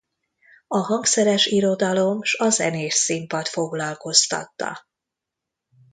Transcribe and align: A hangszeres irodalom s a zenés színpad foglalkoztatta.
A 0.67 0.77
hangszeres 0.77 1.45
irodalom 1.45 2.23
s 2.23 2.35
a 2.39 2.49
zenés 2.49 2.93
színpad 2.93 3.45
foglalkoztatta. 3.47 4.87